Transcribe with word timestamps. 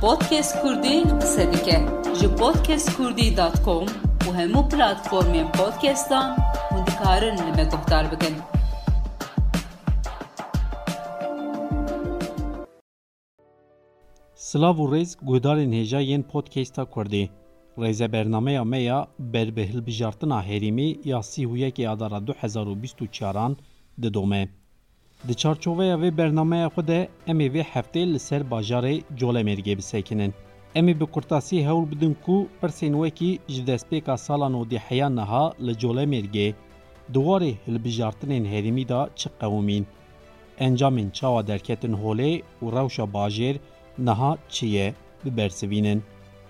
Podcast 0.00 0.62
Kurdî 0.62 1.02
qise 1.20 1.52
dike 1.52 1.78
ji 2.20 2.28
podcastkurdî.com 2.40 3.86
û 4.26 4.28
hemû 4.38 4.62
platformên 4.70 5.52
podcastan 5.52 6.36
hûn 6.70 6.86
dikarin 6.86 7.36
li 7.36 7.52
me 7.56 7.64
guhdar 7.72 8.12
bikin. 8.12 8.34
Silav 14.34 14.76
û 14.84 14.86
rêz 14.94 15.10
guhdarên 15.28 15.72
hêja 15.72 16.00
yên 16.00 16.22
podcasta 16.22 16.84
Kurdî. 16.84 17.30
Rêze 17.78 18.12
bernameya 18.12 18.64
me 18.64 18.78
ya 18.78 19.06
ber 19.18 19.56
bi 19.56 19.64
hilbijartina 19.66 20.42
herîmî 20.42 21.00
ya 21.04 21.22
sî 21.22 21.42
adara 21.88 22.16
2024an 22.16 23.56
didome. 24.02 24.59
Di 25.28 25.34
çarçoveya 25.34 25.96
vê 25.96 26.16
bernameya 26.16 26.68
xwe 26.68 26.86
de 26.86 27.08
em 27.26 27.38
ê 27.40 27.48
vê 27.54 27.62
heftê 27.62 28.12
li 28.12 28.18
ser 28.18 28.40
bajarê 28.40 29.02
Colemêrgê 29.16 29.76
bisekinin. 29.76 30.34
Em 30.74 30.88
ê 30.88 31.00
bi 31.00 31.06
kurtasî 31.06 31.66
hewl 31.66 31.90
bidin 31.90 32.16
ku 32.24 32.48
pirsên 32.60 32.92
wekî 32.92 33.38
ji 33.48 33.62
destpêka 33.66 34.18
sala 34.18 34.48
nodî 34.48 34.78
heya 34.78 35.08
niha 35.10 35.52
li 35.66 35.72
Colemêrgê 35.72 36.54
di 37.14 37.18
warê 37.18 37.52
hilbijartinên 37.66 38.44
herîmî 38.44 38.88
da 38.88 39.10
çi 39.16 39.28
qewimîn. 39.40 39.84
Encamên 40.60 41.10
çawa 41.10 41.46
derketin 41.46 41.92
holê 41.92 42.42
û 42.62 42.72
rewşa 42.76 43.04
bajêr 43.04 43.56
niha 43.98 44.36
çi 44.48 44.66
ye 44.66 44.94
bibersivînin. 45.24 46.02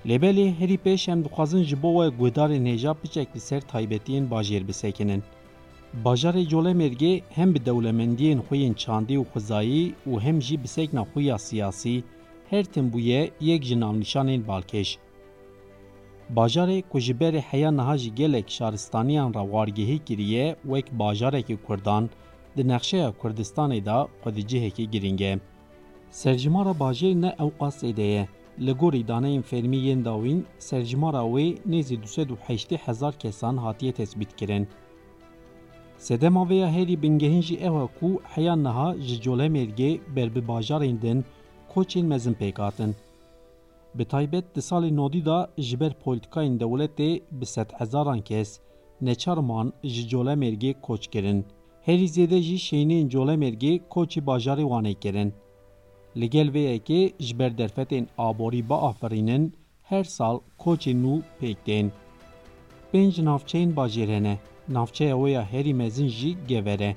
Lêbelê 0.06 0.58
herî 0.58 0.78
pêş 0.84 1.10
em 1.12 1.24
dixwazin 1.24 1.62
ji 1.62 1.82
bo 1.82 1.90
we 1.98 2.16
guhdarên 2.18 2.64
hêja 2.66 2.94
piçek 3.02 3.28
li 3.36 3.40
ser 3.40 3.60
taybetiyên 3.60 4.28
bajêr 4.28 4.68
bisekinin. 4.68 5.22
Bajarê 5.94 6.48
Colemêrgê 6.48 7.22
hem 7.30 7.54
bi 7.54 7.66
dewlemendiyên 7.66 8.40
xwe 8.46 8.56
yên 8.58 8.74
çandî 8.74 9.16
û 9.18 9.24
xwezayî 9.32 9.94
û 10.10 10.20
hem 10.20 10.42
jî 10.42 10.62
bi 10.62 10.68
sekna 10.68 11.02
xwe 11.10 11.22
ya 11.22 11.38
siyasî 11.38 12.04
her 12.50 12.64
tim 12.64 12.92
bûye 12.92 13.30
yek 13.40 13.62
ji 13.64 13.76
navnîşanên 13.80 14.42
balkêş. 14.50 14.98
Bajarê 16.36 16.82
ku 16.90 16.98
ji 17.00 17.14
berê 17.20 17.40
heya 17.40 17.70
niha 17.70 17.96
jî 17.98 18.14
gelek 18.14 18.50
şaristaniyan 18.50 19.30
re 19.34 19.42
wargehî 19.52 19.98
kiriye 20.06 20.56
wek 20.62 20.86
bajarekî 20.92 21.56
Kurdan 21.56 22.10
di 22.56 22.68
nexşeya 22.68 23.10
Kurdistanê 23.22 23.84
da 23.84 24.08
xwe 24.22 24.36
di 24.36 24.46
cihekî 24.46 24.90
giring 24.90 25.20
e. 25.20 25.38
Serjimara 26.10 26.70
bajêr 26.70 27.20
ne 27.20 27.30
ewqasê 27.44 27.96
de 27.96 28.02
ye. 28.02 28.28
Li 28.66 28.72
gorî 28.72 29.08
daneyên 29.08 29.42
fermî 29.42 29.76
yên 29.76 30.04
dawîn, 30.04 30.44
serjimara 30.58 31.22
wê 31.34 31.56
nêzî 31.70 31.94
280 31.94 32.76
hezar 32.76 33.18
kesan 33.18 33.56
hatiye 33.56 33.92
tespît 33.92 34.36
kirin. 34.36 34.68
Sedema 36.00 36.42
vê 36.48 36.54
ya 36.54 36.68
herî 36.76 37.02
bingehîn 37.02 37.42
jî 37.48 37.56
ew 37.68 37.76
ku 37.98 38.10
heya 38.34 38.56
niha 38.56 38.88
ji 39.06 39.16
Colemêrgê 39.24 39.90
ber 40.16 40.28
bi 40.34 40.48
bajarên 40.48 40.96
din 41.02 41.24
koçên 41.72 42.06
mezin 42.12 42.34
pêkatin. 42.40 42.92
Bi 43.94 44.04
taybet 44.04 44.46
di 44.54 44.60
salê 44.68 44.90
nodî 44.96 45.24
da 45.28 45.38
ji 45.58 45.80
ber 45.80 45.92
polîtikayên 46.02 46.54
dewletê 46.60 47.10
bi 47.38 47.46
sed 47.46 47.68
hezaran 47.78 48.20
kes 48.20 48.60
neçarman 49.00 49.72
ji 49.84 50.02
Colemêrgê 50.12 50.72
koç 50.86 51.02
kirin. 51.12 51.44
Herî 51.86 52.08
zêde 52.14 52.38
jî 52.48 52.58
şeynên 52.68 53.06
Colemêrgê 53.14 53.80
koçî 53.88 54.20
bajarê 54.20 54.64
wanê 54.72 54.94
kirin. 55.02 55.32
Li 56.16 56.30
gel 56.30 56.48
vê 56.54 56.62
yekê 56.72 57.12
ji 57.18 57.38
ber 57.38 57.52
derfetên 57.58 58.06
aborî 58.18 58.68
biafirînin 58.70 59.52
her 59.82 60.04
sal 60.04 60.40
koçên 60.58 60.98
nû 61.04 61.14
pêk 61.40 61.56
tên. 61.66 61.86
Pênc 62.92 63.14
navçeyên 63.28 63.74
bajêr. 63.74 64.36
Navçeya 64.68 65.14
wê 65.14 65.30
ya 65.30 65.44
herî 65.52 65.74
mezin 65.74 66.08
jî 66.08 66.36
gever 66.48 66.80
e. 66.80 66.96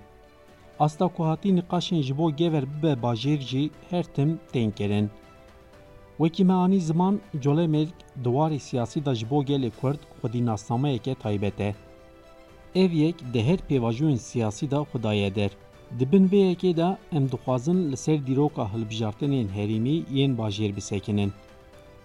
Asta 0.79 1.07
ku 1.07 1.25
hatî 1.25 1.49
niqaşên 1.55 2.01
ji 2.01 2.17
bo 2.17 2.35
gever 2.35 2.65
bibe 2.73 2.93
bajêr 3.03 3.39
jî 3.39 3.71
her 3.89 4.03
tim 4.03 4.39
tên 4.53 4.71
kirin. 4.71 5.09
Wekî 6.17 6.43
me 6.45 6.53
anî 6.53 6.79
ziman 6.79 7.19
Colemêrg 7.43 7.97
di 8.23 8.29
warê 8.29 8.59
siyasî 8.59 9.05
da 9.05 9.15
ji 9.15 9.29
bo 9.29 9.43
gelê 9.43 9.71
Kurd 9.81 9.99
xwedî 10.21 10.45
nasnameyeke 10.45 11.15
taybet 11.15 11.59
e. 11.59 11.75
Ev 12.75 12.91
yek 12.91 13.15
di 13.33 13.43
her 13.43 13.59
pêvajoyên 13.69 14.17
siyasî 14.17 14.71
da 14.71 14.79
xudaye 14.91 15.35
der. 15.35 15.51
Di 15.99 16.11
bin 16.11 16.27
vê 16.27 16.41
yekê 16.51 16.77
de 16.77 16.97
em 17.11 17.31
dixwazin 17.31 17.91
li 17.91 17.97
ser 17.97 18.27
dîroka 18.27 18.73
hilbijartinên 18.73 19.47
herîmî 19.47 20.05
yên 20.13 20.37
bajêr 20.37 20.75
bisekinin. 20.75 21.33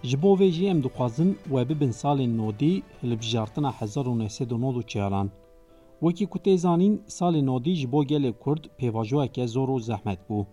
Ji 0.03 0.21
bo 0.21 0.37
vê 0.39 0.51
jî 0.51 0.65
em 0.65 0.83
dixwazin 0.83 1.37
we 1.43 1.69
bibin 1.69 1.91
salên 1.91 2.37
nodî 2.37 2.83
hilbijartina 3.03 3.73
1994 3.81 4.69
Wekî 4.79 5.38
tê 6.45 6.57
zanîn 6.57 6.95
salê 7.07 7.41
nodî 7.45 7.73
ji 7.75 7.91
bo 7.91 8.03
gelê 8.03 8.33
Kurd 8.43 8.63
pêvajoyeke 8.79 9.47
zor 9.47 9.69
û 9.69 9.79
zehmet 9.81 10.19
bû. 10.29 10.45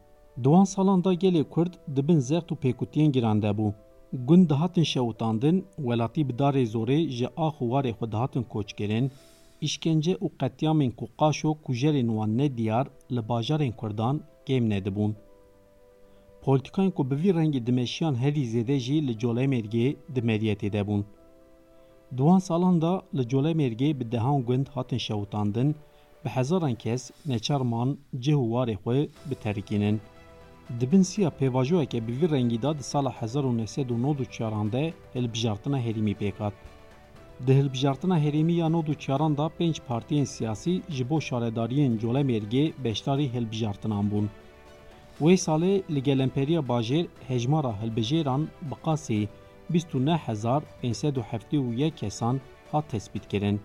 Duan 0.42 0.64
salan 0.64 1.04
da 1.04 1.14
gelê 1.14 1.44
Kurd 1.44 1.72
dibin 1.96 2.18
zext 2.18 2.48
û 2.52 2.56
pêkutiyên 2.62 3.12
giran 3.12 3.42
de 3.42 3.50
bû. 3.58 3.72
Gund 4.12 4.50
dihatin 4.50 4.82
şewtandin, 4.82 5.64
welatî 5.76 6.28
bi 6.28 6.32
darê 6.32 6.64
zorê 6.74 7.08
ji 7.08 7.28
ax 7.36 7.54
û 7.62 7.64
warê 7.72 7.92
xwe 7.96 8.12
dihatin 8.12 8.42
koçkirin, 8.42 9.10
îşkence 9.66 10.14
û 10.24 10.26
qetyamên 10.40 10.92
ku 10.98 11.06
qaş 11.20 11.44
û 11.44 11.50
kujerên 11.64 12.08
wan 12.16 12.38
nediyar 12.38 12.86
li 13.14 13.22
bajarên 13.28 13.72
Kurdan 13.80 14.20
kêm 14.46 14.64
nedibûn. 14.70 15.12
Polîtikayên 16.42 16.90
ku 16.90 17.10
bi 17.10 17.16
vî 17.22 17.34
rengî 17.34 17.66
dimeşiyan 17.66 18.14
herî 18.14 18.44
zêde 18.52 18.78
jî 18.78 19.06
li 19.06 19.14
Colemêrgê 19.22 19.96
di 20.14 20.20
medyetê 20.20 20.72
de 20.72 20.86
bûn. 20.88 21.04
Duan 22.14 22.38
salan 22.38 22.82
da 22.82 23.02
li 23.14 23.22
Colemêrgê 23.22 24.00
bi 24.00 24.12
dehan 24.12 24.42
gund 24.42 24.66
hatin 24.74 24.98
şewtandin, 24.98 25.76
bi 26.24 26.28
hezaran 26.28 26.74
kes 26.74 27.10
neçarman 27.26 27.98
cih 28.20 28.34
û 28.34 28.50
warê 28.54 28.76
xwe 28.76 29.08
biterikînin. 29.30 30.00
Dibin 30.80 31.02
siya 31.02 31.28
pêvajoyeke 31.28 32.06
bi 32.06 32.12
vî 32.20 32.30
rengî 32.30 32.62
da 32.62 32.78
di 32.78 32.82
sala 32.82 33.14
1994 33.20 34.72
de 34.72 34.92
hilbijartina 35.14 35.80
herîmî 35.80 36.14
pêkat. 36.14 36.52
Di 37.46 37.54
hilbijartina 37.54 38.18
herîmî 38.20 38.52
ya 38.52 38.68
nod 38.68 38.86
û 38.86 38.94
çaran 38.98 39.36
da 39.36 39.50
pênc 39.58 39.78
partiyên 39.88 40.24
siyasî 40.24 40.82
ji 40.88 41.10
bo 41.10 41.18
şaredariyên 41.20 41.98
Colemêrgê 42.00 42.72
beşdarî 42.84 43.34
hilbijartinan 43.34 44.10
bûn. 44.10 44.26
Wê 45.20 45.34
salê 45.36 45.94
li 45.94 46.02
gelemperiya 46.02 46.60
bajêr 46.60 47.06
hejmara 47.28 47.74
hilbijêran 47.82 48.42
bi 48.70 48.74
qasî 48.84 49.28
29571 49.70 51.90
kesan 51.90 52.40
hat 52.72 52.90
tespît 52.90 53.28
kirin. 53.28 53.60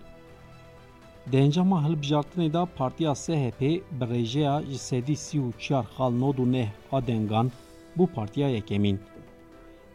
Di 1.32 1.36
encama 1.36 1.88
hilbijartinê 1.88 2.52
da 2.52 2.68
Partiya 2.76 3.14
SHP 3.14 3.60
bi 3.60 4.04
rêjeya 4.04 4.70
ji 4.70 4.78
sedî 4.78 5.16
sî 5.16 5.38
û 5.38 5.52
çar 5.58 5.84
xal 5.96 6.10
nod 6.10 6.38
û 6.38 6.52
neh 6.52 6.68
a 6.92 7.06
dengan 7.06 7.50
bû 7.98 8.06
partiya 8.06 8.48
yekemîn. 8.48 9.00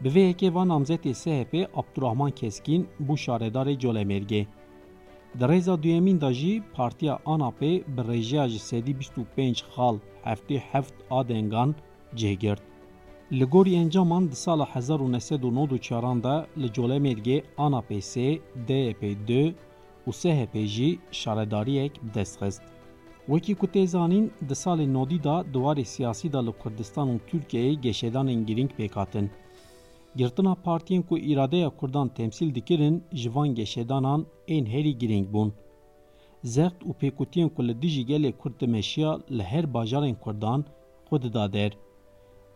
Bi 0.02 0.10
vê 0.10 0.32
yekê 0.32 0.54
van 0.54 0.68
namzetê 0.68 1.14
SHP 1.14 1.70
Abdurrahman 1.80 2.32
Keskîn 2.32 2.88
bû 3.08 3.14
şaredarê 3.24 3.80
Colemêrgê. 3.80 4.46
Di 5.40 5.44
rêza 5.44 5.84
duyemîn 5.84 6.22
da 6.22 6.34
jî 6.34 6.64
Partiya 6.74 7.20
ANAP 7.26 7.62
bi 7.62 8.02
rêjeya 8.10 8.50
ji 8.50 8.60
sedî 8.60 8.92
25 8.92 9.62
xal 9.62 9.98
heftê 10.26 10.58
heft 10.72 10.94
a 11.10 11.30
dengan 11.30 11.76
cihgirt. 12.16 12.67
Li 13.32 13.44
gorî 13.44 13.74
encaman 13.76 14.32
di 14.32 14.36
sala 14.36 14.68
1994 14.76 16.24
de 16.24 16.46
li 16.62 16.68
Colemêrgê 16.68 17.44
ANAP-S, 17.58 18.40
DYP-2 18.68 19.54
û 20.08 20.12
SHP 20.14 20.68
jî 20.68 21.00
şaredariyek 21.12 22.04
bi 22.04 22.14
dest 22.14 22.42
xist. 22.42 22.62
Wekî 23.26 23.56
ku 23.56 23.68
tê 23.68 23.88
zanîn 23.88 24.32
di 24.50 24.54
salê 24.54 24.94
nodî 24.94 25.24
da 25.24 25.46
di 25.54 25.58
warê 25.58 25.86
siyasî 25.86 26.34
da 26.34 26.46
li 26.46 26.52
Kurdistan 26.52 27.08
û 27.08 27.20
Tirkiyeyê 27.28 27.82
geşedanên 27.82 28.46
girîng 28.46 28.72
pêkatin. 28.78 29.28
Girtina 30.16 30.54
partiyên 30.66 31.04
ku 31.04 31.16
îradeya 31.18 31.70
Kurdan 31.70 32.08
temsîl 32.10 32.56
dikirin 32.56 33.04
ji 33.14 33.36
van 33.36 33.56
geşedanan 33.56 34.26
ên 34.48 34.66
herî 34.66 34.98
girîng 34.98 35.28
bûn. 35.34 35.52
Zext 36.44 36.80
û 36.90 36.92
pêkutiyên 37.02 37.50
ku 37.50 37.68
li 37.68 37.82
dijî 37.82 38.04
gelê 38.12 38.32
Kurd 38.32 38.60
dimeşiya 38.62 39.20
li 39.38 39.44
her 39.44 39.74
bajarên 39.74 40.16
Kurdan 40.16 40.66
xwe 41.08 41.22
dida 41.22 41.54
der. 41.54 41.72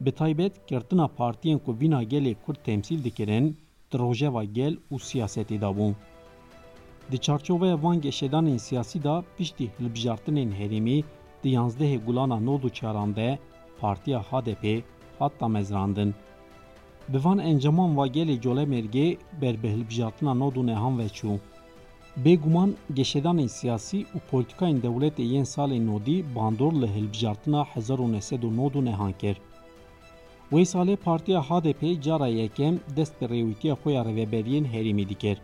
Bi 0.05 0.11
taybet 0.11 0.67
girtina 0.67 1.07
partiyên 1.07 1.59
ku 1.59 1.79
vîna 1.79 2.03
gelê 2.03 2.35
Kurd 2.45 2.55
temsîl 2.63 3.03
dikirin, 3.03 3.57
di 3.91 3.97
rojeva 3.99 4.43
gel 4.43 4.77
û 4.91 4.95
siyasetê 4.99 5.61
da 5.61 5.69
bûn. 5.77 5.93
Di 7.11 7.17
çarçoveya 7.17 7.83
van 7.83 8.01
geşedanên 8.01 8.57
siyasî 8.57 9.03
da 9.03 9.23
piştî 9.37 9.69
hilbijartinên 9.79 10.51
herîmî 10.51 11.03
di 11.43 11.49
yanzdehê 11.49 12.05
gulana 12.05 12.39
nod 12.39 12.63
û 12.63 13.37
Partiya 13.81 14.21
HDP 14.21 14.83
hat 15.19 15.33
damezrandin. 15.39 16.15
Bi 17.09 17.23
van 17.23 17.37
encaman 17.37 17.97
va 17.97 18.07
gelê 18.07 18.41
Colemêrgê 18.41 19.17
ber 19.41 19.63
bi 19.63 19.69
hilbijartina 19.69 20.33
nod 20.33 20.55
û 20.55 20.65
nehan 20.65 20.99
veçû. 20.99 21.37
Bêguman 22.25 22.71
geşedanên 22.93 23.47
siyasî 23.47 23.99
û 24.15 24.17
polîtikayên 24.31 24.81
dewletê 24.81 25.21
yên 25.21 25.43
salê 25.43 25.87
nodî 25.87 26.35
bandor 26.35 26.73
li 26.81 26.87
hilbijartina 26.95 27.65
1990 27.75 28.85
nehan 28.85 29.13
kir. 29.13 29.37
Wê 30.51 30.65
salê 30.65 30.95
Partiya 30.97 31.41
HDP 31.41 32.03
cara 32.03 32.27
yekem 32.27 32.79
dest 32.95 33.21
bi 33.21 33.25
rêwîtiya 33.25 33.75
xwe 33.81 33.91
ya 33.93 34.01
rêveberiyên 34.03 34.65
herîmî 34.73 35.09
dikir. 35.09 35.37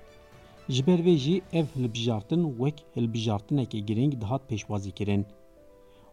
Ji 0.70 0.88
ber 0.88 1.00
vê 1.00 1.16
jî 1.18 1.42
ev 1.54 1.66
hilbijartin 1.76 2.44
wek 2.60 2.86
hilbijartinekê 2.96 3.80
girîng 3.88 4.22
dihat 4.22 4.42
pêşwazîkirin. 4.50 5.24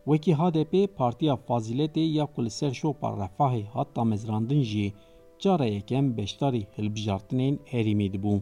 Wekî 0.04 0.34
HDP 0.34 0.96
Partiya 0.96 1.34
Faziletê 1.34 2.00
ya 2.00 2.26
ku 2.26 2.44
li 2.44 2.50
ser 2.50 2.72
şopa 2.72 3.08
Refahê 3.08 3.64
hat 3.64 3.96
damezrandin 3.96 4.62
jî 4.62 4.92
cara 5.38 5.66
yekem 5.66 6.16
beşdarî 6.16 6.62
hilbijartinên 6.76 7.58
herîmî 7.64 8.12
dibû. 8.14 8.40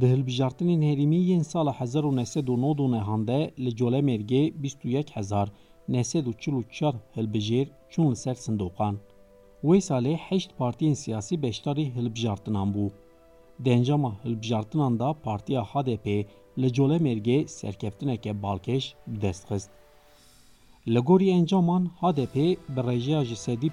Di 0.00 0.06
hilbijartinên 0.06 0.82
herîmî 0.90 1.16
yên 1.16 1.42
sala 1.42 1.76
1990 1.80 3.28
de 3.28 3.50
li 3.58 3.70
Colemêrgê 3.70 4.52
21944 5.88 6.94
hilbijêr 7.16 7.68
çûn 7.90 8.14
li. 8.14 8.98
وی 9.64 9.80
سالی 9.80 10.18
هشت 10.28 10.54
پارتی 10.58 10.94
سیاسی 10.94 11.36
بشتاری 11.36 11.84
هلب 11.84 12.14
جارتنان 12.14 12.72
بو. 12.72 12.90
دنجاما 13.64 14.10
هلب 14.24 14.40
جارتنان 14.40 14.96
دا 14.96 15.12
پارتی 15.12 15.62
HDP 15.62 16.26
لجوله 16.56 16.98
مرگه 16.98 17.46
سرکفتنه 17.46 18.16
که 18.16 18.32
بالکش 18.32 18.94
دست 19.22 19.46
خست. 19.46 19.70
لگوری 20.86 21.32
انجامان 21.32 21.90
HDP 22.02 22.36
به 22.74 22.82
رجی 22.82 23.14
آج 23.14 23.34
سدی 23.34 23.70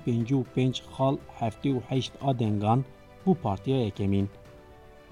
پنج 0.55 0.81
خال 0.81 1.17
هفته 1.39 1.73
و 1.73 1.79
هشت 1.89 2.11
آدنگان 2.21 2.85
بو 3.25 3.33
پارتی 3.33 3.73
اکمین. 3.73 4.29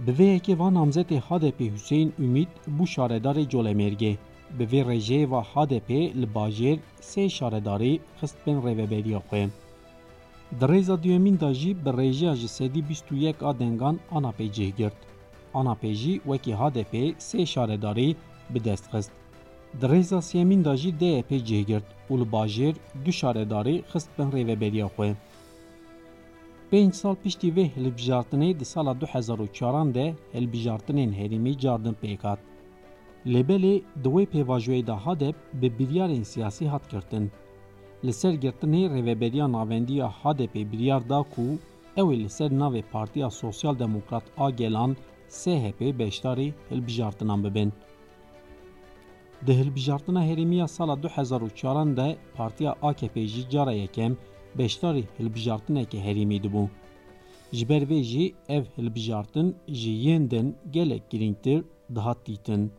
به 0.06 0.12
وی 0.12 0.36
اکی 0.36 0.54
وان 0.56 0.78
همزت 0.78 1.20
HDP 1.20 1.62
حسین 1.62 2.14
امید 2.20 2.48
بو 2.78 2.86
شاردار 2.86 3.44
جوله 3.44 3.74
مرگه. 3.74 4.18
به 4.58 4.66
وی 4.66 4.84
رجی 4.84 5.26
و 5.26 5.44
HDP 5.44 5.92
لباجر 5.92 6.78
سه 7.00 7.28
شارداری 7.28 8.00
خست 8.22 8.38
بین 8.46 8.62
رویبری 8.62 9.16
آقویم. 9.16 9.54
Di 10.52 10.66
rêza 10.66 11.04
duyemîn 11.04 11.40
de 11.40 11.54
jî 11.54 11.72
bi 11.86 11.90
rêjeya 11.90 12.36
ji 12.36 12.48
sedî 12.48 12.82
bîst 12.90 13.08
û 13.12 13.16
yek 13.26 13.44
a 13.50 13.52
dengan 13.60 13.96
ANAPê 14.18 14.48
cihgirt. 14.56 15.00
ANAPê 15.54 15.94
jî 16.02 16.14
wekî 16.30 16.54
HDP 16.62 16.94
sê 17.28 17.46
şaredarî 17.54 18.10
bi 18.54 18.64
dest 18.64 18.86
xist. 18.92 19.12
Di 19.80 19.86
rêza 19.86 20.20
sêmîn 20.30 20.62
de 20.66 20.74
jî 20.82 20.92
DYP 21.00 21.30
cihgirt 21.48 21.88
û 22.12 22.14
li 22.22 22.28
bajêr 22.36 22.76
du 23.06 23.12
şaredarî 23.20 23.78
xist 23.92 24.10
bên 24.18 24.30
rêveberiya 24.36 24.88
xwe. 24.96 25.10
Pênc 26.72 26.94
sal 27.02 27.16
piştî 27.24 27.50
vê 27.58 27.66
hilbijartinê 27.76 28.60
di 28.60 28.66
sala 28.66 28.94
2004 28.94 29.96
de 29.96 30.16
hilbijartinên 30.34 31.12
herîmî 31.20 31.58
cardin 31.58 31.96
pêkat. 32.04 32.40
Lêbelê 33.26 33.76
di 34.04 34.10
wê 34.16 34.26
pêvajoyê 34.34 34.88
de 34.88 34.96
HDP 35.04 35.36
bi 35.62 35.70
biryarên 35.80 36.24
siyasî 36.24 36.68
hat 36.68 36.90
girtin. 36.92 37.32
Li 38.06 38.14
ser 38.14 38.34
girtinê 38.34 38.82
rêveberiya 38.94 39.48
HDP 40.20 40.56
biryar 40.72 41.10
da 41.10 41.20
ku 41.34 41.46
ew 42.02 42.08
ê 42.14 42.18
li 42.24 42.30
ser 42.38 42.52
navê 42.62 42.82
Partiya 42.94 43.30
Sosyal 43.30 43.76
Demokrat 43.80 44.26
a 44.38 44.50
Gelan 44.50 44.92
SHP 45.30 45.80
beşdarî 46.00 46.54
hilbijartinan 46.72 47.44
bibin. 47.44 47.74
Di 49.48 49.54
hilbijartina 49.54 50.26
herêmiya 50.26 50.68
sala 50.68 50.96
2004 50.96 51.98
de 51.98 52.18
Partiya 52.38 52.76
AKP 52.82 53.28
jî 53.28 53.50
cara 53.50 53.72
yekem 53.72 54.18
beşdarî 54.58 55.04
hilbijartineke 55.20 56.00
herîmî 56.00 56.38
dibû. 56.44 56.68
Ji 57.52 57.70
ber 57.70 57.82
vê 57.82 58.04
jî 58.04 58.34
ev 58.50 58.64
hilbijartin 58.78 59.56
ji 59.68 59.92
yên 59.92 60.32
din 60.32 60.56
gelek 60.72 61.10
girîngtir 61.10 61.64
dihat 61.96 62.26
dîtin. 62.26 62.72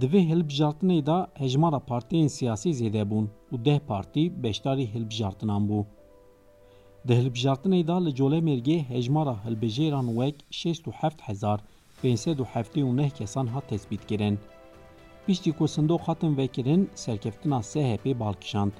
Di 0.00 0.06
vê 0.12 0.20
hilbijartinê 0.30 0.98
de 1.06 1.18
hejmara 1.42 1.80
partiyên 1.90 2.28
siyasî 2.36 2.70
zêde 2.80 3.04
bûn 3.10 3.26
û 3.52 3.54
deh 3.66 3.80
partî 3.90 4.24
beşdarî 4.42 4.86
hilbijartinan 4.94 5.62
bû. 5.68 5.80
Di 7.06 7.12
hilbijartinê 7.20 7.80
da 7.88 7.96
li 8.04 8.12
Colemêrgê 8.20 8.78
hejmara 8.92 9.34
hilbijêran 9.44 10.08
wek 10.18 10.36
67579 10.50 13.12
kesan 13.18 13.46
hat 13.46 13.68
tespît 13.68 14.06
kirin. 14.06 14.38
Piştî 15.26 15.52
ku 15.52 15.68
sindoq 15.68 16.00
hatin 16.06 16.36
vekirin 16.36 16.90
serkeftina 16.94 17.62
SHP 17.62 18.20
balkişand. 18.20 18.72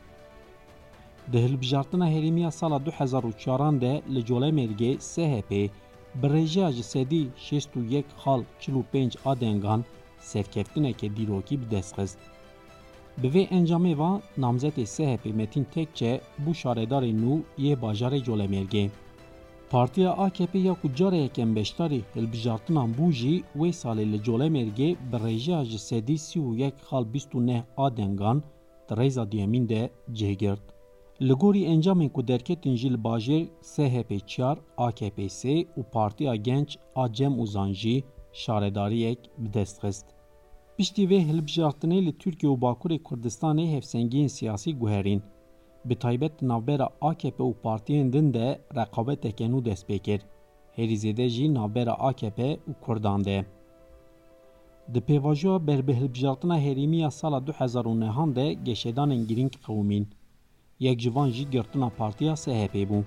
Di 1.33 1.39
hilbijartina 1.39 2.11
herêmiya 2.11 2.51
sala 2.51 2.81
2004 2.87 3.81
de 3.81 4.03
li 4.15 4.21
Colemêrgê 4.21 5.01
SHP 5.13 5.51
bi 6.21 6.27
rêjeya 6.27 6.73
ji 6.73 6.83
sedî 6.83 7.29
61 7.51 8.05
xal 8.25 8.43
45 8.61 9.17
a 9.25 9.41
dengan 9.41 9.85
serkeftineke 10.21 11.17
dîrokî 11.17 11.61
bi 11.61 11.71
dest 11.71 11.99
xist. 11.99 12.19
Bi 13.23 13.29
vê 13.35 13.45
encamê 13.59 13.99
va 13.99 14.21
namzetê 14.39 14.87
SHP 14.87 15.25
Metin 15.35 15.65
Tekçe 15.75 16.21
bû 16.45 16.53
şaredarê 16.61 17.13
nû 17.23 17.43
yê 17.59 17.75
bajarê 17.83 18.21
Colemêrgê. 18.27 18.91
Partiya 19.71 20.13
AKP 20.13 20.59
ya 20.59 20.75
ku 20.75 20.95
cara 20.95 21.17
yekem 21.17 21.57
beşdarî 21.57 22.01
hilbijartinan 22.17 22.91
bû 22.99 23.13
jî 23.13 23.43
wê 23.57 23.71
salê 23.81 24.13
li 24.13 24.17
Colemêrgê 24.17 24.97
bi 25.13 25.17
rêjeya 25.17 25.65
ji 25.65 25.79
sedî 25.79 26.19
sî 26.19 26.39
û 26.39 26.57
yek 26.57 26.75
xal 26.89 27.05
bîst 27.13 27.31
û 27.35 27.47
neh 27.47 27.63
a 27.77 27.97
dengan 27.97 28.43
di 28.89 28.95
rêza 28.95 29.31
duyemîn 29.31 29.69
de 29.69 29.91
cihgirt. 30.13 30.65
Li 31.21 31.33
gorî 31.33 31.63
encamên 31.75 32.09
ku 32.09 32.29
derketin 32.29 32.75
jî 32.81 32.89
li 32.95 33.01
bajêr 33.09 33.43
SHP 33.63 34.11
çar, 34.33 34.57
AKP 34.77 35.19
sê 35.41 35.67
û 35.79 35.81
Partiya 35.93 36.35
Genç 36.37 36.79
a 36.95 37.13
Cem 37.13 37.33
û 37.43 37.47
Zanjî 37.47 38.05
şaredariyek 38.39 39.31
bi 39.39 39.53
dest 39.55 39.85
xist. 39.85 40.07
Piştî 40.77 41.05
vê 41.11 41.21
hilbijartinê 41.29 41.99
li 42.07 42.13
Tirkiye 42.19 42.53
û 42.53 42.61
Bakurê 42.65 42.99
Kurdistanê 43.07 43.67
hevsengiyên 43.75 44.29
siyasî 44.37 44.79
guherîn. 44.79 45.23
Bi 45.85 45.95
taybet 45.99 46.43
navbera 46.43 46.89
AKP 47.01 47.39
û 47.51 47.53
partiyên 47.65 48.13
din 48.13 48.35
de 48.35 48.47
reqabeteke 48.77 49.47
nû 49.53 49.65
dest 49.65 49.91
pê 49.91 49.99
kir. 49.99 50.21
Herî 50.77 50.97
zêde 51.03 51.29
jî 51.29 51.55
navbera 51.55 51.95
AKP 52.09 52.39
û 52.71 52.73
Kurdan 52.85 53.25
de. 53.25 53.47
Di 54.95 54.99
pêvajoya 54.99 55.67
berbihilbijartina 55.67 56.61
herîmiya 56.61 57.11
sala 57.11 57.41
2009 57.41 58.37
de 58.37 58.53
geşedanên 58.53 59.27
girîng 59.29 59.53
qewimîn. 59.67 60.07
Yek 60.81 61.01
ji 61.01 61.15
van 61.15 61.29
jî 61.29 61.51
girtina 61.51 61.91
Partiya 61.99 62.37
SHP 62.37 62.75
bû. 62.91 63.03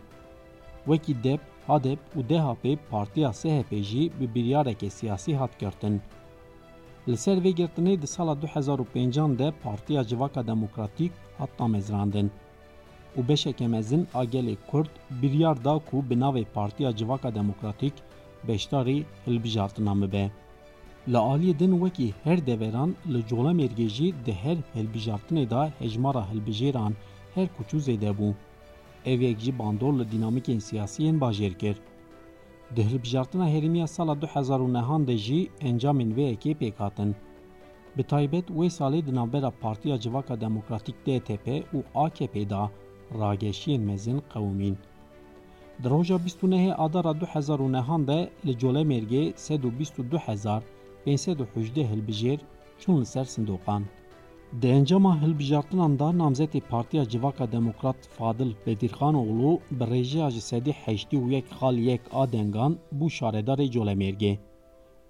Wekî 0.85 1.23
DEP, 1.23 1.41
HDP 1.67 1.99
û 2.17 2.19
DHP 2.29 2.77
Partiya 2.91 3.33
SHP 3.33 3.71
jî 3.83 4.11
bi 4.19 4.35
biryareke 4.35 4.89
siyasî 4.89 5.35
hat 5.35 5.59
girtin. 5.59 6.01
Li 7.07 7.17
ser 7.17 7.37
vê 7.37 7.51
girtinê 7.59 8.01
di 8.01 8.07
sala 8.07 8.35
2005 8.41 9.39
de 9.39 9.53
Partiya 9.63 10.03
Civaka 10.03 10.47
Demokratîk 10.47 11.11
hat 11.37 11.49
damezrandin. 11.59 12.31
û 13.17 13.27
beşeke 13.27 13.67
mezin 13.67 14.07
a 14.13 14.23
gelê 14.25 14.55
Kurd 14.71 14.89
biryar 15.21 15.63
da 15.63 15.79
ku 15.89 16.09
bi 16.09 16.13
navê 16.13 16.45
Partiya 16.45 16.95
Civaka 16.95 17.35
Demokratîk 17.35 17.93
beşdarî 18.47 19.05
hilbijartinan 19.27 20.01
bibe. 20.01 20.31
Li 21.07 21.17
aliyê 21.17 21.59
din 21.59 21.73
wekî 21.79 22.13
her 22.23 22.45
deveran 22.47 22.95
li 23.13 23.19
Colemêrgê 23.29 23.87
jî 23.87 24.13
di 24.25 24.33
her 24.33 24.57
hilbijartinê 24.75 25.49
da 25.49 25.71
hejmara 25.79 26.27
hilbijêran 26.31 26.93
her 27.35 27.47
kuçû 27.57 27.77
zêde 27.77 28.11
bû. 28.17 28.33
Ev 29.05 29.21
yek 29.21 29.39
jî 29.39 29.59
bandor 29.59 29.93
li 29.99 30.05
dînamîkên 30.11 30.59
siyasî 30.59 31.03
yên 31.03 31.17
bajêr 31.19 31.53
kir. 31.61 31.75
Di 32.75 32.83
hilbijartina 32.83 33.49
herîmiya 33.49 33.87
sala 33.87 34.21
2009 34.21 35.07
de 35.07 35.17
jî 35.17 35.49
encamên 35.61 36.15
vê 36.17 36.33
yekê 36.33 36.55
pêk 36.55 36.75
hatin. 36.77 37.15
Bi 37.97 38.03
taybet 38.03 38.49
wê 38.49 38.69
salê 38.69 39.05
di 39.05 39.15
navbera 39.15 39.51
Partiya 39.61 39.99
Civaka 39.99 40.41
Demokratîk 40.41 40.95
DTP 41.05 41.47
û 41.73 41.83
AKP 41.95 42.49
da 42.49 42.71
rageşiyên 43.19 43.81
mezin 43.81 44.21
qewmîn. 44.33 44.75
Di 45.83 45.89
roja 45.89 46.15
29 46.15 46.73
adara 46.77 47.21
2009 47.21 48.07
de 48.07 48.29
li 48.45 48.51
Colemêrgê 48.51 49.33
122518 49.33 50.63
hilbijêr 51.77 52.39
çûn 52.79 53.01
li 53.01 53.05
ser 53.05 53.25
sindoqan. 53.25 53.83
Partiya 56.69 57.05
Civaka 57.05 57.51
Demokrat 57.51 57.95
Fadil 58.17 58.53
Bedirxanoğlu 58.67 59.59
bi 59.71 59.83
rêjeya 59.83 60.31
ji 60.31 60.41
sedî 60.41 60.71
heştî 60.71 61.17
û 61.17 61.31
yek 61.31 61.45
xal 61.59 61.77
yek 61.77 62.01
a 62.11 62.31
dengan 62.31 62.77
bû 62.99 63.09
şaredarê 63.09 63.71
Colemêrgê. 63.75 64.37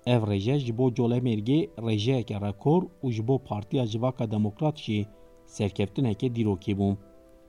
Ev 0.05 0.23
rêje 0.23 0.57
ji 0.57 0.77
bo 0.77 0.89
Colemêrgê 0.89 1.69
rêjeyeke 1.77 2.47
rekor 2.47 2.81
û 3.03 3.11
ji 3.11 3.27
bo 3.27 3.39
Partiya 3.39 3.87
Civaka 3.87 4.31
Demokrat 4.31 4.77
jî 4.77 5.05
serkeftineke 5.45 6.35
dîrokî 6.35 6.73
bû. 6.79 6.95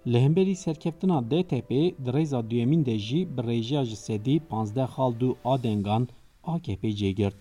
Li 0.07 0.21
hemberî 0.21 0.57
serkeftina 0.57 1.31
DTP 1.31 1.71
di 2.05 2.11
rêza 2.17 2.51
duyemîn 2.51 2.87
de 2.87 2.99
jî 2.99 3.37
bi 3.37 3.41
rêjeya 3.41 3.85
ji 3.85 3.97
sedî 3.97 4.41
15 4.51 4.71
xal 4.97 5.21
du 5.21 5.37
a 5.45 5.63
dengan 5.63 6.09
AKP 6.45 6.83
cêgirt. 6.91 7.37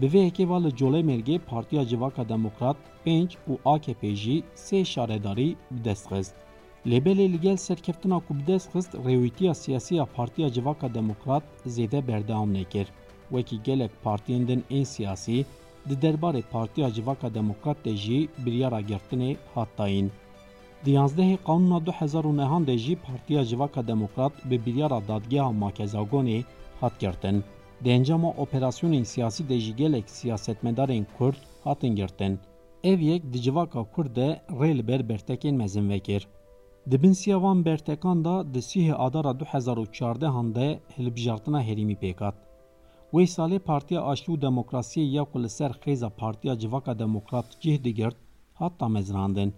Bi 0.00 0.06
vê 0.12 0.20
hekêva 0.28 0.58
li 0.64 0.70
Colemêrgê 0.80 1.38
Partiya 1.38 1.84
Civaka 1.90 2.24
Demokrat, 2.28 2.76
Pênc 3.04 3.30
û 3.50 3.52
AKP 3.74 4.02
jî 4.22 4.36
sê 4.66 4.84
şaredarî 4.92 5.48
bi 5.70 5.84
dest 5.84 6.06
xist. 6.12 6.34
Lêbelê 6.86 7.26
li 7.32 7.40
gel 7.40 7.56
serkeftina 7.56 8.18
ku 8.26 8.32
bi 8.38 8.46
dest 8.46 8.68
xist 8.72 8.92
rêwîtiya 9.06 9.54
siyasî 9.54 9.94
Partiya 10.16 10.48
Civaka 10.52 10.94
Demokrat 10.94 11.44
zêde 11.66 12.00
berdewam 12.08 12.52
nekir. 12.54 12.86
Wekî 13.28 13.62
gelek 13.62 13.90
partiyên 14.04 14.48
din 14.48 14.64
ên 14.70 14.84
siyasî 14.84 15.44
di 15.88 15.94
derbarê 16.02 16.42
Partiya 16.52 16.90
Civaka 16.90 17.34
Demokrat 17.34 17.84
de 17.84 17.96
jî 17.96 18.28
biryara 18.44 18.80
girtinê 18.80 19.36
hat 19.54 19.68
dayîn. 19.78 20.10
Di 20.84 20.90
yazdehê 20.90 21.36
qanûna 21.46 21.86
2009 21.86 22.66
de 22.66 22.78
jî 22.78 22.96
Partiya 22.96 23.44
Civaka 23.44 23.86
Demokrat 23.86 24.32
bi 24.50 24.66
biryara 24.66 25.08
dadgeha 25.08 25.50
Makezagonê 25.50 26.44
hat 26.80 27.00
girtin. 27.00 27.44
De 29.48 29.58
jî 29.58 29.76
gelek 29.76 30.10
siyasetmedarên 30.10 31.06
Kurd 31.18 31.36
hatin 31.64 31.96
girtin. 31.96 32.38
Ev 32.84 33.00
yek 33.00 33.32
di 33.32 33.40
civaka 33.42 33.84
Kurd 33.84 34.16
de 34.16 34.40
rê 34.50 34.78
li 34.78 34.88
ber 34.88 35.08
bertekên 35.08 35.54
mezin 35.54 35.88
vekir. 35.90 36.28
Di 36.90 37.02
bin 37.02 37.12
siyavan 37.12 37.64
bertekan 37.64 38.24
da 38.24 38.54
di 38.54 38.94
adara 38.94 39.40
2014 39.40 40.54
de 40.54 40.80
hilbijartina 40.98 41.62
herîmî 41.62 41.96
pêkat. 41.96 42.34
Wê 43.12 43.22
salê 43.26 43.58
Partiya 43.58 44.02
Aştî 44.02 44.30
û 44.32 44.40
Demokrasiyê 44.40 45.04
ya 45.04 45.24
ku 45.24 45.42
li 45.42 45.48
Partiya 46.16 46.58
Civaka 46.58 46.98
Demokrat 46.98 47.60
cih 47.60 47.84
digirt, 47.84 48.16
hat 48.54 48.80
damezrandin. 48.80 49.54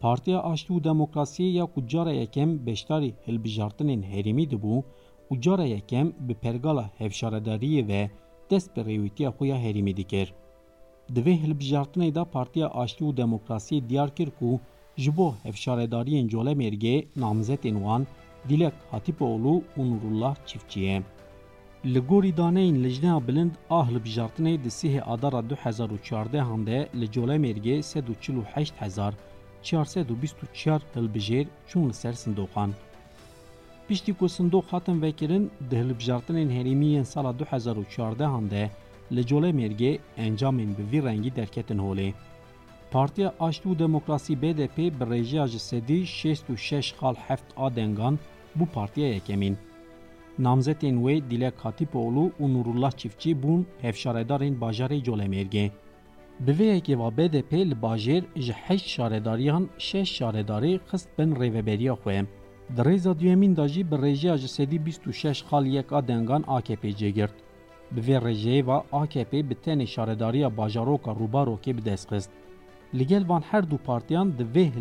Partiya 0.00 0.42
Aştî 0.42 0.72
û 0.72 0.84
Demokrasiyê 0.84 1.50
ya 1.50 1.66
ku 1.66 1.86
cara 1.86 2.12
yekem 2.12 2.66
beşdarî 2.66 3.14
hilbijartinên 3.26 4.02
herîmî 4.02 4.50
dibû 4.50 4.84
û 5.30 5.40
cara 5.40 5.64
yekem 5.64 6.12
bi 6.26 6.34
pergala 6.34 6.90
hevşaredariyê 6.98 7.88
ve 7.88 8.10
dest 8.50 8.76
bi 8.76 8.80
rêwîtiya 8.80 9.30
xwe 9.36 9.46
ya 9.46 9.58
herîmî 9.58 9.96
dikir. 9.96 10.34
Di 11.14 11.20
vê 11.20 11.34
hilbijartinê 11.42 12.14
de 12.14 12.24
Partiya 12.24 12.68
Aştî 12.68 13.04
û 13.04 13.16
Demokrasiyê 13.16 13.88
diyar 13.88 14.14
kir 14.16 14.30
ku 14.38 14.60
ji 14.96 15.16
bo 15.16 15.34
hevşaredariyên 15.44 16.28
Colemêrgê 16.34 17.06
namzetên 17.16 17.76
wan 17.84 18.06
Dilek 18.48 18.74
Hatipoğlu 18.90 19.62
û 19.78 19.80
Nurullah 19.90 20.36
Çiftçî 20.46 20.80
ye. 20.80 21.02
Li 21.84 21.98
gorî 21.98 22.36
daneyên 22.36 22.84
lijneya 22.84 23.28
bilind 23.28 23.54
a 23.70 23.80
hilbijartinê 23.88 24.64
di 24.64 24.68
sîhê 24.68 25.02
adara 25.02 25.38
2014 25.38 26.66
de 26.66 26.88
li 27.00 27.06
Colemêrgê 27.06 27.76
148 27.76 28.72
hezar 28.78 29.14
424 29.62 30.82
hilbijêr 30.96 31.46
çûn 31.68 31.88
li 31.88 31.94
ser 31.94 32.12
sindoqan. 32.12 32.70
Piştî 33.88 34.12
ku 34.18 34.28
sindoq 34.28 34.66
hatin 34.72 35.02
vekirin 35.02 35.50
di 35.70 35.76
hilbijartinên 35.76 36.50
herîmiyên 36.50 37.04
sala 37.04 37.32
2014 37.32 38.50
de 38.50 38.70
li 39.12 39.20
Colemêrgê 39.20 39.98
encamên 40.16 40.70
bi 40.78 40.84
vî 40.92 41.02
rengî 41.06 41.36
derketin 41.36 41.78
holê. 41.78 42.12
Partiya 42.90 43.34
Aştî 43.40 43.68
û 43.68 43.78
Demokrasî 43.78 44.42
BDP 44.42 44.78
bi 44.78 45.04
rêjeya 45.12 45.46
ji 45.48 45.58
sedî 45.58 45.98
66 46.02 46.94
xal 47.00 47.14
heft 47.14 47.44
a 47.56 47.76
dengan 47.76 48.18
bû 48.58 48.66
partiya 48.66 49.08
yekemîn. 49.08 49.58
Namzetên 50.38 50.96
wê 51.04 51.30
Dilek 51.30 51.54
Hatipoğlu 51.64 52.32
û 52.40 52.54
Nurullah 52.54 52.90
Çiftçî 52.90 53.42
bûn 53.42 53.66
hevşaredarên 53.82 54.54
bajarê 54.60 55.04
Colemêrgê. 55.04 55.70
Bi 56.40 56.50
vê 56.50 56.78
yekêva 56.78 57.16
BDP 57.16 57.52
li 57.52 57.76
bajêr 57.82 58.22
ji 58.36 58.52
heşt 58.52 58.86
şaredariyan 58.86 59.68
şeş 59.78 60.12
şaredarî 60.12 60.80
xist 60.90 61.08
bin 61.18 61.30
rêveberiya. 61.34 62.26
در 62.76 62.84
ریزا 62.84 63.12
دویمین 63.12 63.54
داجی 63.54 63.82
بر 63.82 63.96
رژه 63.96 64.32
آج 64.32 64.62
26 64.62 65.42
خال 65.42 65.66
یک 65.66 65.92
آدنگان 65.92 66.42
AKP 66.42 66.86
جگرد. 66.86 67.32
به 67.94 68.00
وی 68.00 68.14
رژه 68.14 68.62
و 68.62 68.80
AKP 68.92 69.32
به 69.32 69.54
تن 69.62 69.84
شارداری 69.84 70.48
باجاروک 70.48 71.00
روباروکی 71.00 71.72
به 71.72 71.80
دست 71.80 72.30
لیگل 72.94 73.24
وان 73.24 73.42
هر 73.50 73.60
دو 73.60 73.76
پارتیان 73.76 74.30
ده 74.30 74.44
وی 74.44 74.72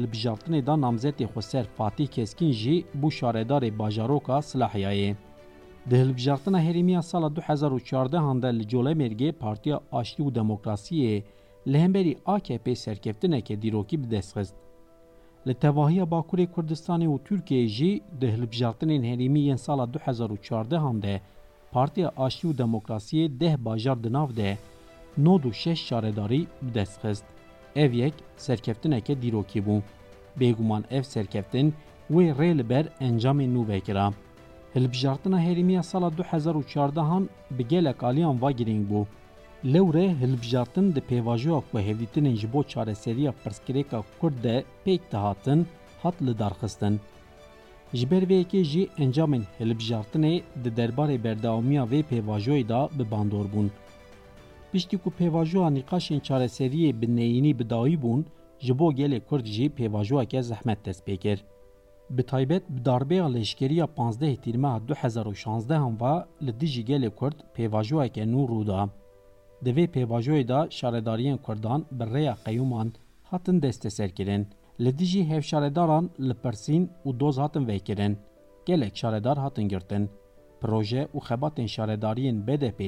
نه 0.48 0.62
دا 0.62 0.75
نامزد 0.75 1.25
خسر 1.25 1.63
فاتیح 1.63 2.08
کسکین 2.08 2.51
جی 2.51 2.86
بو 3.01 3.10
شاردار 3.10 3.70
باجاروکا 3.70 4.41
سلاحیه. 4.41 5.15
نه 5.91 5.98
هلبجارتن 5.98 6.56
هرمیه 6.56 7.01
سال 7.01 7.29
2014 7.29 8.20
هنده 8.20 8.51
لجوله 8.51 8.94
مرگه 8.94 9.32
پارتیا 9.32 9.82
آشتی 9.91 10.24
و 10.24 10.29
دموکراسیه 10.29 11.24
لهمبری 11.65 12.17
AKP 12.27 12.74
سرکفتنه 12.74 13.41
که 13.41 13.56
دیروکی 13.56 13.98
به 13.98 14.17
دست 14.17 14.67
Li 15.48 15.54
tevahiya 15.54 16.04
Bakurê 16.12 16.46
Kurdistanê 16.56 17.08
û 17.08 17.18
Tirkiyeyê 17.27 17.68
jî 17.68 17.92
di 18.22 18.27
hilbijartinên 18.34 19.04
herîmî 19.12 19.39
yên 19.39 19.56
sala 19.56 19.86
2014 19.94 21.04
de 21.04 21.22
Partiya 21.72 22.12
Aştî 22.18 22.48
û 22.48 22.58
Demokrasiyê 22.58 23.39
deh 23.39 23.58
bajar 23.66 24.04
di 24.04 24.13
nav 24.13 24.36
de 24.36 24.58
nod 25.18 25.44
û 25.44 25.54
şeş 25.54 25.80
şaredarî 25.86 26.42
bi 26.62 26.74
dest 26.74 27.06
xist. 27.06 27.25
Ev 27.75 27.94
yek 27.94 28.13
serkeftineke 28.38 29.22
dîrokî 29.22 29.60
bû. 29.60 29.82
Bêguman 30.39 30.84
ev 30.92 31.04
serkeftin 31.04 31.74
wê 32.12 32.25
rê 32.39 32.58
li 32.58 32.70
ber 32.70 32.86
encamên 33.00 33.51
nû 33.56 33.68
vekira. 33.68 34.13
Hilbijartina 34.75 35.42
herîmiya 35.42 35.84
sala 35.84 36.08
2014 36.08 37.30
bi 37.51 37.68
gelek 37.68 38.04
aliyan 38.04 38.42
va 38.42 38.51
girîng 38.51 38.92
bû. 38.92 39.06
Lewre 39.66 40.14
hilbijartin 40.14 40.96
di 40.96 41.02
pêvajoya 41.02 41.62
ku 41.72 41.80
hevdîtinên 41.80 42.36
ji 42.36 42.54
bo 42.54 42.64
çareseriya 42.64 43.34
pirsgirêka 43.44 44.04
Kurd 44.22 44.44
de 44.44 44.64
pêk 44.86 45.02
dihatin 45.12 45.68
hat 46.04 46.22
li 46.22 46.40
darxistin. 46.40 47.00
Ji 47.94 48.12
ber 48.12 48.24
vê 48.24 48.34
yekê 48.44 48.64
jî 48.64 48.90
encamên 48.98 49.44
hilbijartinê 49.60 50.42
di 50.64 50.70
derbarê 50.70 51.24
berdewamiya 51.24 51.84
vê 51.84 52.04
pêvajoyê 52.04 52.70
da 52.70 52.90
bi 53.00 53.12
bandor 53.12 53.46
bûn. 53.54 53.72
Piştî 54.72 54.98
ku 54.98 55.10
pêvajoya 55.20 55.70
nîqaşên 55.74 56.22
çareseriyê 56.22 57.02
bi 57.02 57.16
neyînî 57.16 57.60
bi 57.60 57.70
dawî 57.70 58.02
bûn, 58.02 58.26
ji 58.60 58.80
bo 58.80 58.92
gelê 58.94 59.20
Kurd 59.20 59.46
jî 59.46 59.66
pêvajoyeke 59.70 60.42
zehmet 60.42 60.86
dest 60.86 61.08
pê 61.08 61.18
kir. 61.18 61.44
Bi 62.10 62.24
taybet 62.24 62.70
bi 62.70 62.86
darbeya 62.86 63.34
leşkeriya 63.34 63.88
15 63.98 64.38
tîrmeha 64.38 64.82
2016 64.90 65.70
ve 66.02 66.46
li 66.46 66.60
dijî 66.60 66.84
gelê 66.86 67.10
Kurd 67.10 67.40
pêvajoyeke 67.56 68.32
nû 68.32 68.48
rûda. 68.48 68.90
Di 68.90 69.07
vê 69.66 69.86
pêvajoyê 69.88 70.48
da 70.48 70.68
şaredariyên 70.70 71.38
Kurdan 71.38 71.86
bi 71.92 72.04
rêya 72.04 72.36
qeyûman 72.46 72.94
hatin 73.24 73.62
desteserkirin. 73.62 74.48
Li 74.80 74.98
dijî 74.98 75.30
hevşaredaran 75.30 76.10
li 76.20 76.34
Pirsîn 76.34 76.90
û 77.06 77.20
doz 77.20 77.38
hatin 77.38 77.68
vekirin. 77.68 78.18
Gelek 78.66 78.98
şaredar 78.98 79.38
hatin 79.38 79.68
girtin. 79.70 80.10
Proje 80.62 81.08
û 81.16 81.20
xebatên 81.28 81.68
şaredariyên 81.76 82.48
BDP 82.48 82.82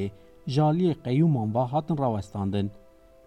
jaliyê 0.48 0.94
qeyûman 1.06 1.56
ve 1.56 1.60
hatin 1.60 1.98
rawestandin. 1.98 2.72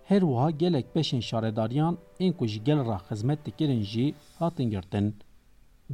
Her 0.04 0.20
wiha 0.20 0.50
gelek 0.50 0.86
peşên 0.94 1.22
şaredariyan 1.22 1.98
ên 2.20 2.32
ku 2.32 2.46
ji 2.46 2.64
gel 2.64 2.86
ra 2.86 2.98
xizmet 3.08 3.46
dikirin 3.46 3.82
jî 3.82 4.14
hatin 4.38 4.70
girtin. 4.70 5.16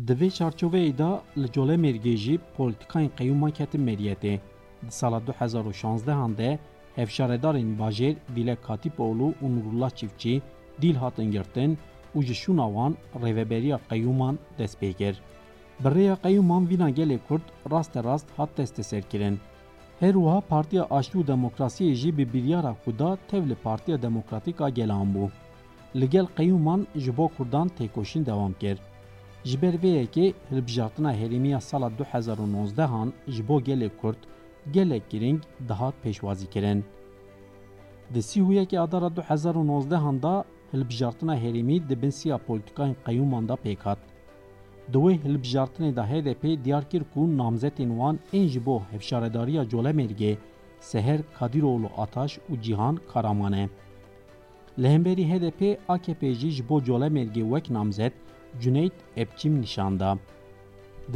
Di 0.07 0.13
vê 0.13 0.29
çarçoveyê 0.39 0.99
da 0.99 1.23
li 1.37 1.47
Colemêrgê 1.47 2.17
jî 2.17 2.39
polîtikayên 2.57 3.11
qeyûman 3.19 3.51
ketin 3.51 3.83
meriyetê. 3.89 4.39
Di 4.87 4.91
sala 4.91 5.21
2016 5.21 6.39
de 6.39 6.59
hevşaredarên 6.99 7.71
bajêr 7.81 8.15
Dilek 8.37 8.59
Hatipoğlu 8.69 9.29
û 9.43 9.47
Nurullah 9.55 9.91
Çiftçî 9.91 10.43
dîl 10.83 10.95
hatin 10.95 11.31
girtin 11.31 11.79
û 12.17 12.23
ji 12.27 12.35
şûna 12.43 12.67
wan 12.75 12.93
rêveberiya 13.23 13.79
qeyûman 13.91 14.39
dest 14.59 14.83
pê 14.83 14.93
kir. 14.93 15.15
Bi 15.83 15.89
rêya 15.89 16.17
qeyûman 16.25 16.69
vîna 16.71 16.91
gelê 16.91 17.19
Kurd 17.29 17.47
raste 17.71 18.05
rast 18.05 18.27
hat 18.37 18.51
desteserkirin. 18.59 19.39
Her 20.01 20.13
wiha 20.13 20.41
Partiya 20.41 20.85
Aştî 20.91 21.19
û 21.19 21.27
Demokrasiyê 21.27 21.95
jî 21.95 22.19
bi 22.19 22.33
biryara 22.33 22.77
ku 22.85 22.99
da 22.99 23.19
tev 23.31 23.49
li 23.49 23.55
Partiya 23.55 24.03
Demokratîk 24.03 24.61
a 24.61 24.69
gelan 24.69 25.07
bû. 25.15 25.31
Li 25.97 26.11
gel 26.11 26.27
qeyûman 26.37 26.87
ji 34.67 34.91
bo 34.91 35.01
Kurdan 35.11 35.41
têkoşîn 35.41 35.69
dewam 35.69 35.93
kir. 35.95 36.13
Ji 36.13 36.13
ber 36.13 36.15
vê 36.15 36.15
yekê 36.15 36.15
hilbijartina 36.15 36.15
herîmiya 36.15 36.15
sala 36.15 36.15
2019 36.15 36.21
han 36.21 36.21
ji 36.21 36.21
bo 36.21 36.23
gelê 36.23 36.23
Kurd 36.23 36.33
gelek 36.33 36.41
giring 36.41 36.43
dihat 36.49 36.75
pêşwazîkirin. 36.75 36.83
Di 38.15 38.19
sîhuyekê 38.19 38.81
adara 38.81 39.07
2019 39.07 39.93
han 39.93 40.23
da 40.23 40.45
hilbijartina 40.73 41.37
herîmî 41.37 41.89
di 41.89 42.03
bin 42.03 42.11
siya 42.11 42.37
polîtikayên 42.37 42.95
qeyûman 43.05 43.49
da 43.49 43.55
pêkat. 43.55 43.97
Di 44.93 44.99
wê 44.99 45.19
hilbijartinê 45.25 45.97
da 45.97 46.11
HDP 46.11 46.65
diyar 46.65 46.91
kir 46.91 47.03
ku 47.15 47.39
namzetên 47.39 47.89
wan 47.89 48.19
ên 48.33 48.47
ji 48.49 48.67
bo 48.67 48.83
hevşaredariya 48.91 49.65
Colemêrgê 49.65 50.37
Seher 50.81 51.21
Kadiroğlu 51.39 51.91
Ataş 51.99 52.39
û 52.51 52.63
Cihan 52.63 52.99
Karaman 53.13 53.53
e. 53.53 53.69
Li 54.79 54.89
hemberî 54.89 55.25
HDP 55.33 55.79
AKP 55.89 56.35
jî 56.35 56.51
ji 56.51 56.69
bo 56.69 56.81
Colemêrgê 56.81 57.43
wek 57.43 57.71
namzet 57.71 58.13
Cüneyt 58.61 58.93
Epçim 59.17 59.61
nişanda. 59.61 60.19
Û 61.09 61.15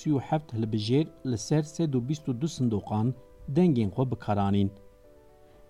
sî 0.00 0.10
û 0.16 0.18
heft 0.28 0.48
hilbijêr 0.56 1.06
li 1.30 1.38
ser 1.38 1.62
sed 1.62 1.92
û 1.98 2.00
bîst 2.08 2.24
û 2.30 2.32
du 2.40 2.48
sindoqan 2.56 3.06
dengên 3.56 3.90
xwe 3.94 4.04
bikaranîn. 4.12 4.70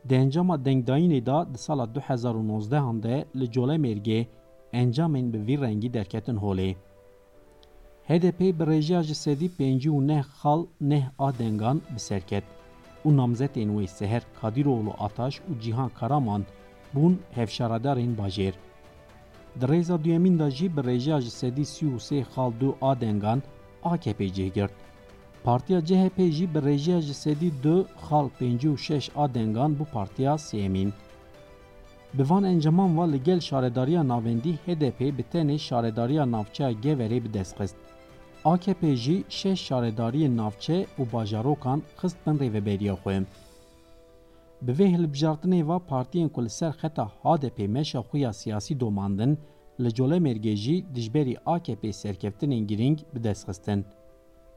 Di 0.09 0.15
encama 0.15 0.57
dengdayînê 0.67 1.21
da 1.27 1.39
di 1.55 1.59
sala 1.59 1.87
2019 1.95 3.03
de 3.03 3.25
li 3.39 3.47
Colemêrgê 3.55 4.27
encamên 4.73 5.33
bi 5.33 5.39
vî 5.47 5.57
rengî 5.61 5.95
derketin 5.95 6.37
holê. 6.37 6.75
HDP 8.09 8.41
pêncî 9.59 9.89
û 9.97 10.07
neh 10.07 10.25
xal 10.41 10.67
neh 10.81 11.07
a 11.19 11.39
dengan 11.39 11.77
bi 11.95 12.01
serket 12.01 12.45
û 13.05 13.17
namzetên 13.17 13.69
wê 13.77 13.87
Seher 13.87 14.23
Kadiroğlu 14.41 14.93
Ataş 15.07 15.35
û 15.41 15.61
Cihan 15.63 15.89
Karaman 15.89 16.43
bûn 16.95 17.15
hevşaradarên 17.37 18.17
bajêr. 18.17 18.55
Di 19.61 19.67
rêza 19.67 20.05
duyemîn 20.05 20.39
da 20.39 20.51
jî 20.51 20.77
bi 20.77 20.81
rêjeya 20.81 21.21
ji 21.21 21.31
sedî 21.31 21.65
sî 21.75 21.85
û 21.95 21.97
sê 22.09 22.21
xal 22.33 22.53
du 22.61 22.71
a 22.91 23.01
dengan 23.01 23.39
AKP 23.93 24.21
cêgirt. 24.37 24.75
Partiya 25.45 25.81
CHP 25.89 26.19
jî 26.37 26.47
bi 26.55 26.59
rêjeya 26.59 27.01
ji 27.01 27.15
sedî 27.15 27.51
du 27.63 27.77
xal 28.07 28.27
pêncî 28.39 28.69
û 28.75 28.77
şeş 28.87 29.05
a 29.17 29.35
dengan 29.35 29.71
bû 29.79 29.85
partiya 29.97 30.35
sêmîn. 30.35 30.91
Bi 32.15 32.31
van 32.31 32.45
enceman 32.45 32.99
va 32.99 33.17
gel 33.17 33.41
şaredariya 33.41 34.09
navendî 34.09 34.53
HDP 34.67 35.01
bi 35.19 35.25
tenê 35.33 35.59
şaredariya 35.59 36.25
navçeya 36.33 36.73
Geverê 36.73 37.25
bi 37.25 37.35
dest 37.35 37.61
xist. 37.61 37.77
AKP 38.45 38.97
jî 38.97 39.25
şeş 39.29 39.59
şaredariyên 39.71 40.37
navçe 40.37 40.87
û 40.99 41.03
bajarokan 41.13 41.83
xist 42.01 42.19
bin 42.27 42.37
rêveberiya 42.43 42.95
xwe. 43.03 43.25
Bi 44.63 44.73
vê 44.73 44.87
hilbijartinê 44.95 45.67
va 45.69 45.79
partiyên 45.79 46.29
ku 46.29 46.45
li 46.45 46.51
ser 46.51 46.73
HDP 47.23 47.59
meşa 47.69 48.01
xwe 48.09 48.19
ya 48.19 48.33
siyasî 48.33 48.81
domandin 48.81 49.39
li 49.81 49.89
Colemêrgê 49.89 50.55
jî 50.65 50.77
dijberî 50.95 51.37
AKP 51.47 51.93
serkeftinên 51.93 52.67
girîng 52.71 52.99
bi 53.15 53.25
dest 53.25 53.49
xistin. 53.49 53.85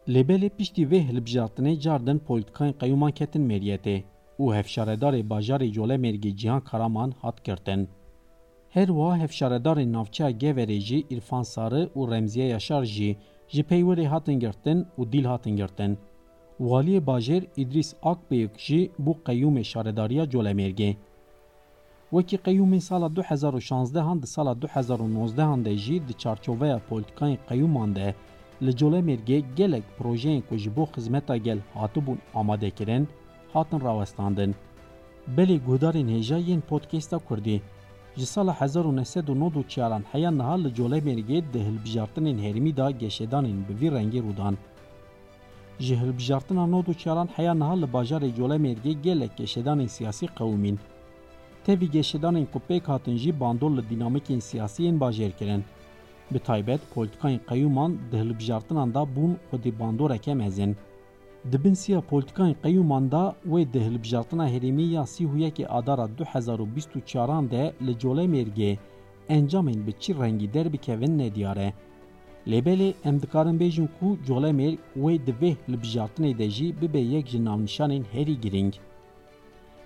Lêbelê 0.08 0.50
piştî 0.58 0.84
vê 0.92 1.00
hilbijartinê 1.10 1.80
car 1.80 2.08
din 2.08 2.20
polîtikayên 2.28 2.74
qeyûman 2.82 3.12
ketin 3.12 3.44
meriyetê 3.52 3.98
û 4.40 4.46
hevşaredarê 4.58 5.22
bajarê 5.30 5.68
Colemêrgê 5.78 6.36
Cihan 6.36 6.62
Karaman 6.62 7.12
hat 7.22 7.44
girtin. 7.44 7.90
Her 8.70 8.88
wa 8.88 9.18
hevşaredarên 9.18 9.94
navçeya 9.94 10.32
Geverê 10.32 10.80
jî 10.80 11.00
İrfan 11.10 11.44
Sarı 11.44 11.90
û 11.96 12.12
Remziye 12.12 12.48
Yaşar 12.48 12.84
jî 12.84 13.18
ji 13.48 13.62
peywerê 13.62 14.06
hatin 14.06 14.40
girtin 14.40 14.86
û 14.98 15.12
dîl. 15.12 15.26
Waliyê 16.60 17.06
bajêr 17.06 17.44
İdris 17.58 17.94
Akbeyik 18.04 18.60
jî 18.60 18.90
bû 19.06 19.14
qeyûmê 19.26 19.64
şaredariya 19.64 20.24
Colemêrgê. 20.26 20.96
Wekî 22.10 22.38
qeyûmên 22.38 22.80
sala 22.80 23.10
2016 23.10 24.22
di 24.22 24.28
sala 24.28 24.52
2019 24.52 25.66
de 25.66 25.78
jî 25.78 26.08
di 26.08 26.14
çarçoveya 26.14 26.82
polîtikayên 26.90 27.38
qeyûman 27.50 27.96
de 27.96 28.16
li 28.62 28.72
Colemêrgê 28.72 29.44
gelek 29.56 29.84
projeyên 30.00 30.42
ku 30.50 30.58
ji 30.58 30.76
bo 30.76 30.84
xizmeta 30.84 31.38
gel 31.38 31.60
hatibûn 31.74 32.18
amadekirin 32.36 33.08
hatin 33.54 33.80
rawestandin. 33.80 34.56
Belê 35.38 35.60
guhdarên 35.66 36.08
hêja 36.08 36.38
yên 36.48 36.62
podcasta 36.62 37.18
Kurdî 37.18 37.62
ji 38.16 38.26
sala 38.26 38.58
1994 38.62 40.04
heya 40.12 40.32
niha 40.32 40.56
li 40.58 40.68
Colemêrgê 40.68 41.44
di 41.54 41.60
hilbijartinên 41.60 42.38
herîmî 42.38 42.78
da 42.78 42.92
geşedanên 42.92 43.68
bi 43.70 43.82
vî 43.82 43.92
rengî 43.92 44.20
rûdan. 44.20 44.56
Ji 45.80 45.96
hilbijartina 45.96 46.68
nodûçaran 46.68 47.28
heya 47.36 47.54
niha 47.54 47.74
li 47.82 47.86
bajarê 47.86 48.36
Colemêrgê 48.38 49.02
gelek 49.02 49.38
geşedanên 49.38 49.88
siyasî 49.88 50.26
qewmîn. 50.26 50.78
Tevî 51.66 51.92
geşedanên 51.92 52.46
ku 52.54 52.60
pêk 52.70 52.84
hatin 52.84 53.16
jî 53.18 53.40
bandor 53.40 53.72
li 53.78 53.82
dînamîkên 53.90 54.40
siyasî 54.40 54.84
bajêr 54.84 55.32
kirin. 55.40 55.64
Bi 56.32 56.40
taybet 56.40 56.82
polîtikayên 56.96 57.40
qeyûman 57.50 57.92
di 58.12 58.18
hilbijartinan 58.18 58.94
da 58.94 59.04
bûn 59.16 59.36
xwedî 59.52 59.80
bandoreke 59.80 60.34
mezin. 60.34 60.76
Di 61.52 61.64
bin 61.64 61.74
siya 61.74 62.00
polîtikayên 62.00 62.56
qeyûman 62.64 63.12
da 63.12 63.36
wê 63.52 63.74
di 63.74 63.80
hilbijartina 63.80 64.50
herêmî 64.50 64.82
ya 64.82 65.06
sî 65.06 65.24
huyekê 65.26 65.68
adara 65.68 66.08
2024 66.20 67.52
de 67.52 67.74
li 67.86 67.92
Colemêrgê 67.92 68.78
encamên 69.30 69.88
bi 69.88 69.94
çi 70.00 70.14
rengî 70.20 70.54
derbikevin 70.54 71.18
nediyar 71.18 71.58
Lêbelê 72.52 72.94
em 73.04 73.20
dikarin 73.20 73.60
bêjin 73.60 73.88
ku 74.00 74.18
Colemêrg 74.28 74.78
wê 75.04 75.20
di 75.26 75.34
vê 75.42 75.56
hilbijartinê 75.68 76.38
de 76.38 76.50
jî 76.50 76.82
bibe 76.82 77.00
yek 77.00 77.28
ji 77.28 77.46
navnîşanên 77.46 78.04
herî 78.14 78.42
giring. 78.42 78.74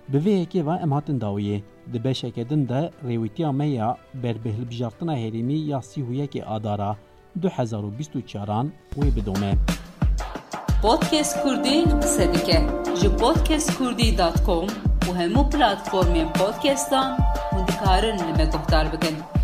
Bi 0.08 0.18
vê 0.18 0.32
yekê 0.42 0.66
ve 0.66 0.82
em 0.82 0.92
hatin 0.92 1.20
dawiyê 1.20 1.60
di 1.92 2.04
beşeke 2.04 2.50
din 2.50 2.68
de 2.68 2.90
rêwîtiya 3.08 3.52
me 3.52 3.66
ya 3.66 3.96
ber 4.14 4.44
bi 4.44 4.50
hilbijartina 4.52 5.18
herêmî 5.18 5.58
ya 5.70 5.82
sî 5.82 6.00
huyekê 6.00 6.44
adara 6.44 6.96
2024 7.36 8.68
wê 8.96 9.16
bidome. 9.16 9.54
Podcast 10.82 11.42
Kurdî 11.42 11.84
qise 12.00 12.34
dike 12.34 12.62
ji 13.00 13.08
podcastkurdî.com 13.16 14.66
û 15.08 15.10
hemû 15.18 15.50
platformên 15.50 16.32
podcastan 16.32 17.18
hûn 17.50 17.66
dikarin 17.66 18.18
li 18.18 18.32
me. 18.38 19.41